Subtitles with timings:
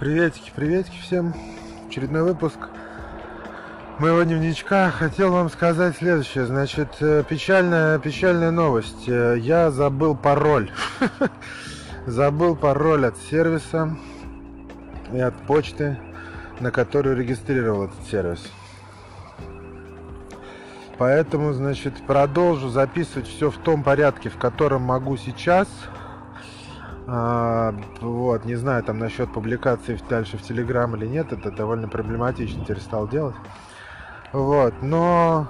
[0.00, 1.34] Приветики, приветики всем.
[1.86, 2.56] Очередной выпуск
[3.98, 4.90] моего дневничка.
[4.90, 6.46] Хотел вам сказать следующее.
[6.46, 9.06] Значит, э, печальная, печальная новость.
[9.10, 10.70] Э, я забыл пароль.
[12.06, 13.94] Забыл пароль от сервиса
[15.12, 15.98] и от почты,
[16.60, 18.50] на которую регистрировал этот сервис.
[20.96, 25.68] Поэтому, значит, продолжу записывать все в том порядке, в котором могу сейчас–
[27.12, 32.62] а, вот, не знаю, там насчет публикации дальше в Телеграм или нет, это довольно проблематично
[32.62, 33.34] теперь стал делать.
[34.32, 35.48] Вот, но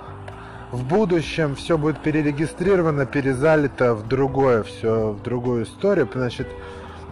[0.73, 6.09] в будущем все будет перерегистрировано, перезалито в другое, все в другую историю.
[6.11, 6.49] Значит,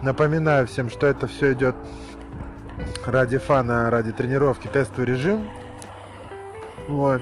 [0.01, 1.75] напоминаю всем, что это все идет
[3.05, 5.47] ради фана, ради тренировки, тестовый режим.
[6.87, 7.21] Вот.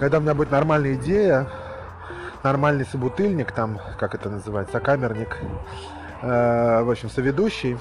[0.00, 1.46] Когда у меня будет нормальная идея,
[2.46, 5.36] нормальный собутыльник, там, как это называется, камерник,
[6.22, 7.76] э, в общем, соведущий,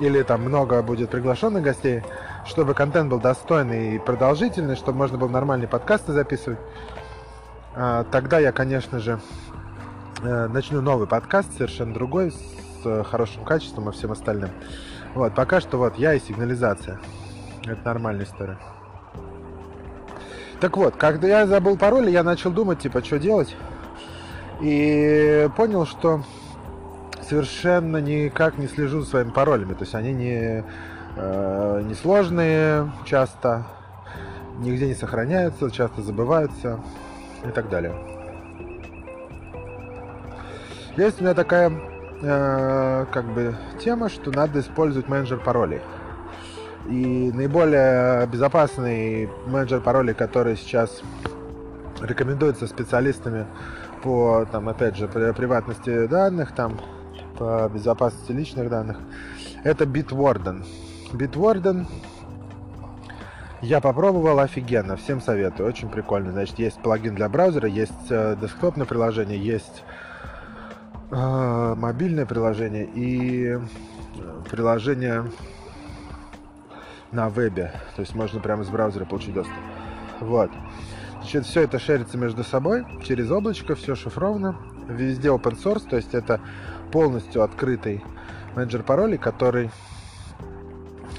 [0.00, 2.02] или там много будет приглашенных гостей,
[2.44, 6.58] чтобы контент был достойный и продолжительный, чтобы можно было нормальные подкасты записывать,
[7.74, 9.18] э, тогда я, конечно же,
[10.22, 14.50] э, начну новый подкаст, совершенно другой, с хорошим качеством и всем остальным.
[15.14, 17.00] Вот, пока что вот я и сигнализация.
[17.64, 18.58] Это нормальная история.
[20.60, 23.56] Так вот, когда я забыл пароль, я начал думать, типа, что делать.
[24.60, 26.22] И понял, что
[27.28, 29.74] совершенно никак не слежу за своими паролями.
[29.74, 30.64] То есть они не,
[31.16, 33.66] э, не сложные часто,
[34.58, 36.80] нигде не сохраняются, часто забываются
[37.44, 37.94] и так далее.
[40.96, 41.70] Есть у меня такая
[42.22, 45.82] э, как бы тема, что надо использовать менеджер паролей.
[46.88, 51.02] И наиболее безопасный менеджер паролей, который сейчас
[52.00, 53.46] рекомендуется специалистами
[54.06, 56.78] по, там, опять же, приватности данных, там,
[57.36, 58.98] по безопасности личных данных,
[59.64, 60.64] это Bitwarden.
[61.12, 61.88] Bitwarden
[63.62, 66.30] я попробовал, офигенно, всем советую, очень прикольно.
[66.30, 69.82] Значит, есть плагин для браузера, есть э, десктопное приложение, есть
[71.10, 73.60] э, мобильное приложение и э,
[74.48, 75.24] приложение
[77.10, 77.72] на вебе.
[77.96, 79.56] То есть можно прямо из браузера получить доступ.
[80.20, 80.52] Вот.
[81.26, 84.54] Значит, все это шерится между собой через облачко, все шифровано.
[84.86, 86.40] Везде open source, то есть это
[86.92, 88.04] полностью открытый
[88.54, 89.70] менеджер паролей, который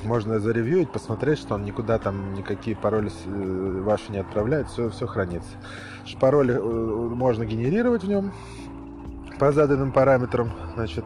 [0.06, 5.08] можно заревьюить, посмотреть, что он никуда там никакие пароли э, ваши не отправляет, все, все
[5.08, 5.52] хранится.
[6.22, 8.32] Пароли э, можно генерировать в нем
[9.40, 10.54] по заданным параметрам.
[10.76, 11.04] Значит,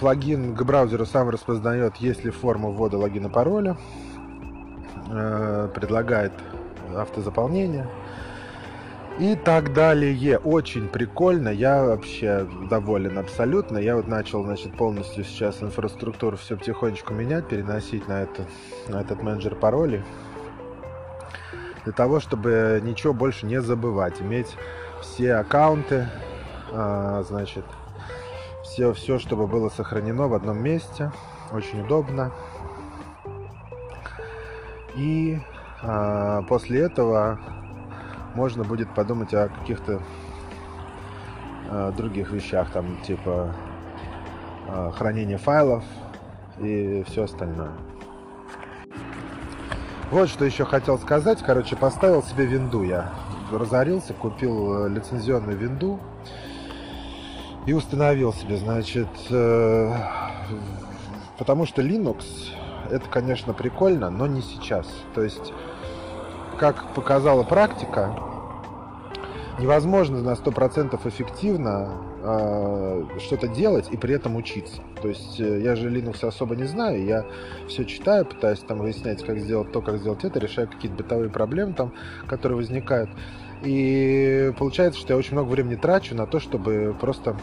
[0.00, 3.76] плагин к браузеру сам распознает, есть ли форма ввода логина пароля,
[5.12, 6.32] э, предлагает
[6.96, 7.86] автозаполнения
[9.18, 10.38] и так далее.
[10.38, 13.78] Очень прикольно, я вообще доволен абсолютно.
[13.78, 18.44] Я вот начал, значит, полностью сейчас инфраструктуру все потихонечку менять, переносить на, это,
[18.88, 20.02] на этот менеджер паролей.
[21.84, 24.20] Для того, чтобы ничего больше не забывать.
[24.20, 24.56] Иметь
[25.02, 26.08] все аккаунты,
[26.72, 27.64] а, значит,
[28.62, 31.12] все, все, чтобы было сохранено в одном месте.
[31.52, 32.32] Очень удобно.
[34.96, 35.38] И
[36.48, 37.38] после этого
[38.34, 40.00] можно будет подумать о каких-то
[41.70, 43.54] а, других вещах, там типа
[44.68, 45.84] а, хранения файлов
[46.58, 47.72] и все остальное.
[50.10, 51.42] Вот что еще хотел сказать.
[51.42, 53.12] Короче, поставил себе винду я.
[53.50, 55.98] Разорился, купил э, лицензионную винду
[57.66, 59.92] и установил себе, значит, э,
[61.38, 62.24] потому что Linux
[62.90, 64.86] это, конечно, прикольно, но не сейчас.
[65.14, 65.52] То есть
[66.54, 68.14] как показала практика,
[69.58, 71.92] невозможно на 100% эффективно
[72.22, 74.82] э, что-то делать и при этом учиться.
[75.00, 77.24] То есть э, я же Linux особо не знаю, я
[77.68, 81.74] все читаю, пытаюсь там выяснять, как сделать то, как сделать это, решаю какие-то бытовые проблемы
[81.74, 81.92] там,
[82.26, 83.10] которые возникают.
[83.62, 87.36] И получается, что я очень много времени трачу на то, чтобы просто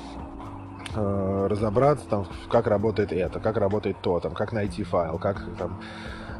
[0.96, 5.80] э, разобраться там, как работает это, как работает то, там, как найти файл, как там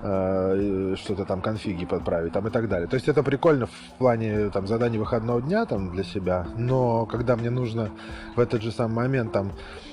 [0.04, 2.88] Э, что-то там конфиги подправить там и так далее.
[2.88, 7.36] То есть это прикольно в плане там заданий выходного дня там для себя, но когда
[7.36, 7.92] мне нужно
[8.36, 9.52] в этот же самый момент там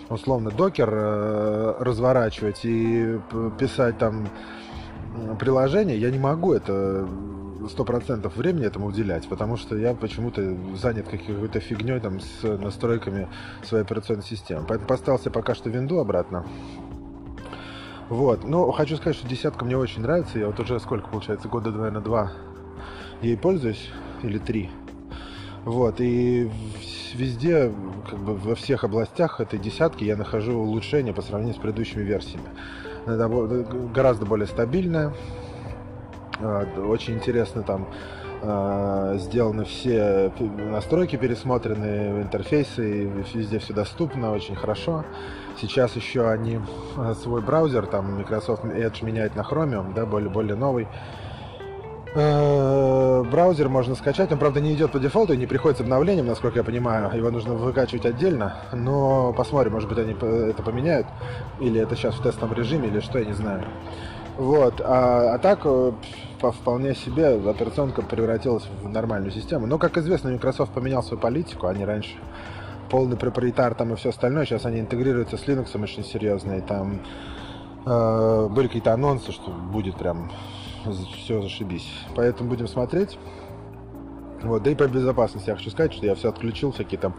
[0.08, 3.20] условно докер э, разворачивать и
[3.58, 4.30] писать там
[5.38, 7.06] приложение, я не могу это
[7.68, 13.28] сто процентов времени этому уделять, потому что я почему-то занят какой-то фигней там с настройками
[13.62, 14.64] своей операционной системы.
[14.68, 16.44] Поэтому поставил себе пока что винду обратно
[18.08, 18.44] вот.
[18.44, 20.38] Но хочу сказать, что десятка мне очень нравится.
[20.38, 22.32] Я вот уже сколько, получается, года, наверное, два
[23.22, 23.90] ей пользуюсь.
[24.22, 24.70] Или три.
[25.64, 26.50] Вот, и
[27.14, 27.72] везде,
[28.08, 32.48] как бы во всех областях этой десятки я нахожу улучшения по сравнению с предыдущими версиями.
[33.06, 33.28] Это
[33.94, 35.12] гораздо более стабильная,
[36.40, 37.88] очень интересно там
[38.40, 43.04] а, сделаны все настройки пересмотрены, интерфейсы,
[43.34, 45.04] везде все доступно, очень хорошо.
[45.60, 46.60] Сейчас еще они
[46.96, 50.86] а, свой браузер, там Microsoft Edge меняет на Chromium, да, более, более новый.
[52.14, 56.58] Браузер можно скачать, он, правда, не идет по дефолту и не приходит с обновлением, насколько
[56.58, 57.14] я понимаю.
[57.14, 61.06] Его нужно выкачивать отдельно, но посмотрим, может быть, они это поменяют,
[61.60, 63.62] или это сейчас в тестовом режиме, или что, я не знаю.
[64.38, 65.92] Вот, а, а так э,
[66.40, 69.66] по вполне себе операционка превратилась в нормальную систему.
[69.66, 71.66] Но, как известно, Microsoft поменял свою политику.
[71.66, 72.16] Они раньше
[72.88, 74.46] полный проприетар там и все остальное.
[74.46, 76.52] Сейчас они интегрируются с Linux очень серьезно.
[76.52, 77.00] И там
[77.84, 80.30] э, были какие-то анонсы, что будет прям
[81.16, 81.90] все зашибись.
[82.14, 83.18] Поэтому будем смотреть.
[84.42, 87.14] Вот, да и по безопасности я хочу сказать, что я все отключил, всякие там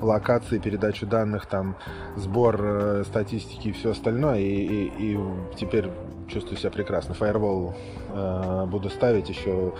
[0.00, 1.76] локации, передачу данных, там
[2.16, 5.18] сбор э, статистики и все остальное, и, и, и
[5.56, 5.88] теперь
[6.28, 7.14] чувствую себя прекрасно.
[7.14, 7.74] Firewall
[8.10, 9.72] э, буду ставить еще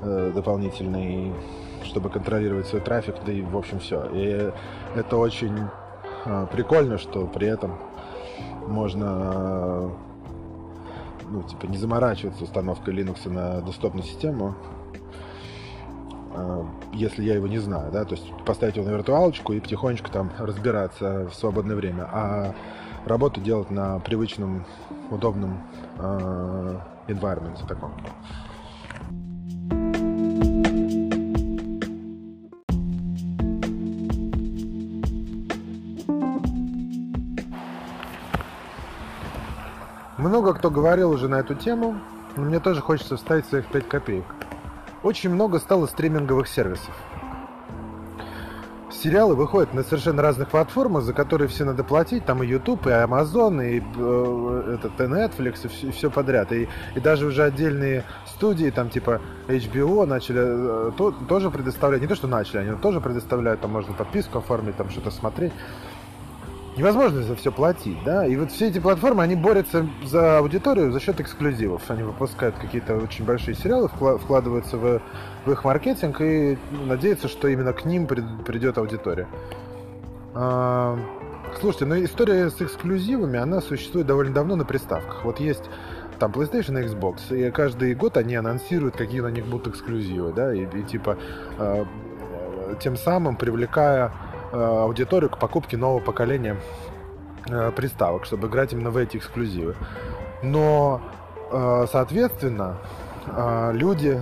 [0.00, 1.32] э, дополнительный,
[1.84, 4.08] чтобы контролировать свой трафик, да и в общем все.
[4.12, 4.50] И
[4.96, 5.58] это очень
[6.24, 7.78] э, прикольно, что при этом
[8.66, 9.90] можно э,
[11.30, 14.54] ну, типа, не заморачиваться установкой Linux на доступную систему,
[16.92, 20.30] если я его не знаю, да, то есть поставить его на виртуалочку и потихонечку там
[20.38, 22.54] разбираться в свободное время, а
[23.04, 24.64] работу делать на привычном,
[25.10, 25.62] удобном
[25.98, 27.92] э, environment таком.
[40.18, 41.98] Много кто говорил уже на эту тему,
[42.36, 44.24] но мне тоже хочется вставить своих 5 копеек.
[45.02, 46.94] Очень много стало стриминговых сервисов.
[49.02, 52.24] Сериалы выходят на совершенно разных платформах, за которые все надо платить.
[52.24, 56.52] Там и YouTube, и Amazon, и, э, этот, и Netflix, и все, и все подряд.
[56.52, 62.00] И, и даже уже отдельные студии, там типа HBO, начали э, то, тоже предоставлять.
[62.00, 65.52] Не то, что начали, они тоже предоставляют, там можно подписку оформить, там что-то смотреть
[66.76, 71.00] невозможно за все платить, да, и вот все эти платформы, они борются за аудиторию за
[71.00, 75.02] счет эксклюзивов, они выпускают какие-то очень большие сериалы, вкладываются в,
[75.44, 79.28] в их маркетинг и надеются, что именно к ним придет аудитория.
[80.34, 80.98] А,
[81.60, 85.24] слушайте, ну история с эксклюзивами, она существует довольно давно на приставках.
[85.24, 85.64] Вот есть
[86.18, 90.54] там PlayStation и Xbox, и каждый год они анонсируют, какие на них будут эксклюзивы, да,
[90.54, 91.18] и, и типа
[91.58, 91.84] э,
[92.80, 94.12] тем самым привлекая
[94.52, 96.56] аудиторию к покупке нового поколения
[97.48, 99.74] э, приставок, чтобы играть именно в эти эксклюзивы.
[100.42, 101.00] Но,
[101.50, 102.78] э, соответственно,
[103.72, 104.20] люди,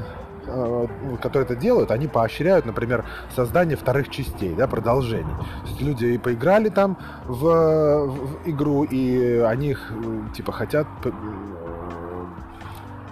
[1.22, 5.32] которые это делают, они поощряют, например, создание вторых частей, да, продолжений.
[5.62, 9.92] То есть люди и поиграли там в, в игру, и они их,
[10.34, 10.86] типа, хотят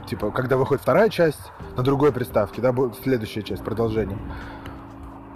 [0.08, 4.18] типа, когда выходит вторая часть на другой приставке, да, будет следующая часть, продолжение,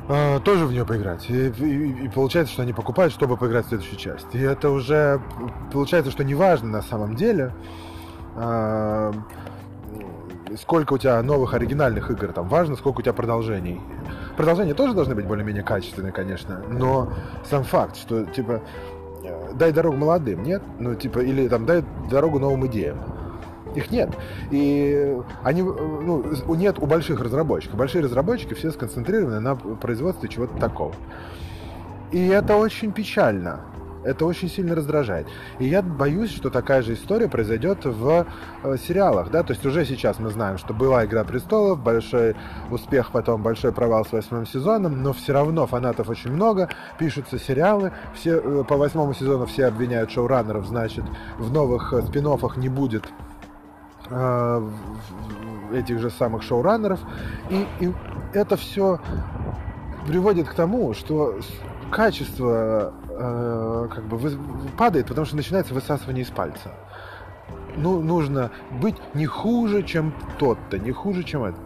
[0.08, 1.28] э, тоже в нее поиграть.
[1.30, 4.34] И, и, и получается, что они покупают, чтобы поиграть в следующую часть.
[4.34, 5.20] И это уже
[5.72, 7.52] получается, что не важно на самом деле,
[8.36, 9.12] э,
[10.58, 12.32] сколько у тебя новых оригинальных игр.
[12.32, 13.80] Там важно, сколько у тебя продолжений.
[14.36, 17.12] Продолжения тоже должны быть более-менее качественные, конечно, но
[17.48, 18.62] сам факт, что типа
[19.54, 20.62] дай дорогу молодым, нет?
[20.78, 22.98] Ну, типа, или там дай дорогу новым идеям.
[23.74, 24.10] Их нет.
[24.50, 26.24] И они, ну,
[26.54, 27.76] нет у больших разработчиков.
[27.76, 30.94] Большие разработчики все сконцентрированы на производстве чего-то такого.
[32.10, 33.60] И это очень печально.
[34.04, 35.28] Это очень сильно раздражает.
[35.60, 38.26] И я боюсь, что такая же история произойдет в
[38.64, 42.34] э, сериалах, да, то есть уже сейчас мы знаем, что была «Игра престолов», большой
[42.70, 47.92] успех, потом большой провал с восьмым сезоном, но все равно фанатов очень много, пишутся сериалы,
[48.14, 51.04] все, э, по восьмому сезону все обвиняют шоураннеров, значит,
[51.38, 52.26] в новых э, спин
[52.56, 53.04] не будет
[54.14, 54.68] Э,
[55.72, 57.00] этих же самых шоураннеров.
[57.48, 57.92] И, и
[58.34, 59.00] это все
[60.06, 61.38] приводит к тому, что
[61.90, 64.18] качество э, как бы
[64.76, 66.72] падает, потому что начинается высасывание из пальца.
[67.74, 68.50] Ну, нужно
[68.82, 71.58] быть не хуже, чем тот-то, не хуже, чем это.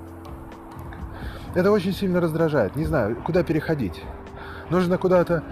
[1.57, 2.77] Это очень сильно раздражает.
[2.77, 4.05] Не знаю, куда переходить.
[4.71, 5.43] Нужно куда-то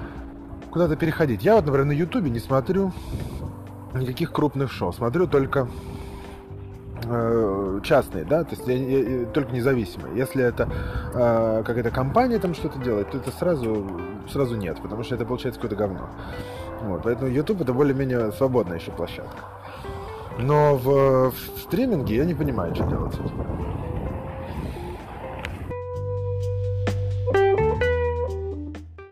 [0.71, 1.45] куда-то переходить.
[1.45, 2.93] Я вот, например, на Ютубе не смотрю
[3.95, 4.93] никаких крупных шоу.
[4.93, 5.69] Смотрю только
[7.83, 10.17] частные, да, то есть я, я, только независимые.
[10.17, 10.69] Если это
[11.15, 15.61] э, какая-то компания там что-то делает, то это сразу, сразу нет, потому что это получается
[15.61, 16.09] какое-то говно.
[16.83, 19.45] Вот, поэтому YouTube это более-менее свободная еще площадка.
[20.39, 23.15] Но в, в стриминге я не понимаю, что делать.